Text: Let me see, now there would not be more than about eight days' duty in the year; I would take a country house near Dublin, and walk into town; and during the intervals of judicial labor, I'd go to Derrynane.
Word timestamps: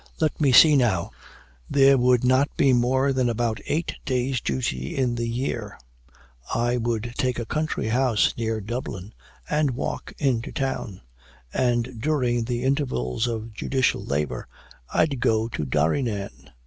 Let 0.19 0.41
me 0.41 0.51
see, 0.51 0.75
now 0.75 1.11
there 1.69 1.95
would 1.95 2.23
not 2.23 2.49
be 2.57 2.73
more 2.73 3.13
than 3.13 3.29
about 3.29 3.59
eight 3.67 3.93
days' 4.03 4.41
duty 4.41 4.97
in 4.97 5.13
the 5.13 5.27
year; 5.29 5.77
I 6.55 6.77
would 6.77 7.13
take 7.19 7.37
a 7.37 7.45
country 7.45 7.89
house 7.89 8.33
near 8.35 8.61
Dublin, 8.61 9.13
and 9.47 9.69
walk 9.75 10.11
into 10.17 10.51
town; 10.51 11.01
and 11.53 12.01
during 12.01 12.45
the 12.45 12.63
intervals 12.63 13.27
of 13.27 13.53
judicial 13.53 14.03
labor, 14.03 14.47
I'd 14.91 15.19
go 15.19 15.47
to 15.49 15.65
Derrynane. 15.67 16.49